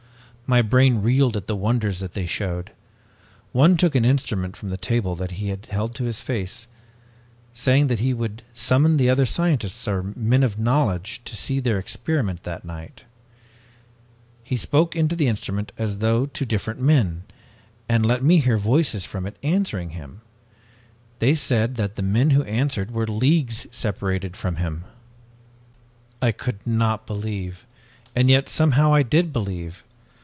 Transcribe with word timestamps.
"My 0.47 0.61
brain 0.61 1.01
reeled 1.01 1.37
at 1.37 1.47
the 1.47 1.55
wonders 1.55 2.01
that 2.01 2.11
they 2.11 2.25
showed. 2.25 2.73
One 3.53 3.77
took 3.77 3.95
an 3.95 4.03
instrument 4.03 4.57
from 4.57 4.69
the 4.69 4.75
table 4.75 5.15
that 5.15 5.31
he 5.31 5.55
held 5.69 5.95
to 5.95 6.03
his 6.03 6.19
face, 6.19 6.67
saying 7.53 7.87
that 7.87 7.99
he 7.99 8.13
would 8.13 8.43
summon 8.53 8.97
the 8.97 9.09
other 9.09 9.25
scientists 9.25 9.87
or 9.87 10.03
men 10.03 10.43
of 10.43 10.59
knowledge 10.59 11.21
to 11.23 11.37
see 11.37 11.61
their 11.61 11.79
experiment 11.79 12.43
that 12.43 12.65
night. 12.65 13.05
He 14.43 14.57
spoke 14.57 14.93
into 14.93 15.15
the 15.15 15.29
instrument 15.29 15.71
as 15.77 15.99
though 15.99 16.25
to 16.25 16.45
different 16.45 16.81
men, 16.81 17.23
and 17.87 18.05
let 18.05 18.21
me 18.21 18.39
hear 18.39 18.57
voices 18.57 19.05
from 19.05 19.25
it 19.25 19.37
answering 19.41 19.91
him! 19.91 20.19
They 21.19 21.33
said 21.33 21.75
that 21.75 21.95
the 21.95 22.01
men 22.01 22.31
who 22.31 22.43
answered 22.43 22.91
were 22.91 23.07
leagues 23.07 23.67
separated 23.71 24.35
from 24.35 24.57
him! 24.57 24.83
"I 26.21 26.33
could 26.33 26.59
not 26.67 27.07
believe 27.07 27.65
and 28.13 28.29
yet 28.29 28.49
somehow 28.49 28.93
I 28.93 29.01
did 29.03 29.31
believe! 29.31 29.85